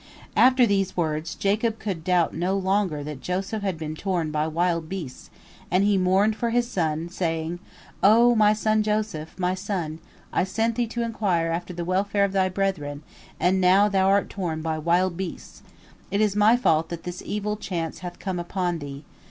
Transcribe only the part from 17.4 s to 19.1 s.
chance hath come upon thee.